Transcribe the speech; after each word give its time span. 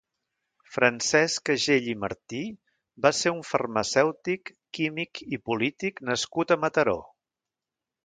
Francesc 0.77 1.51
Agell 1.55 1.89
i 1.91 1.93
Martí 2.05 2.41
va 3.07 3.13
ser 3.19 3.35
un 3.35 3.45
farmacèutic, 3.51 4.53
químic 4.81 5.25
i 5.39 5.43
polític 5.51 6.05
nascut 6.13 6.57
a 6.59 6.63
Mataró. 6.67 7.01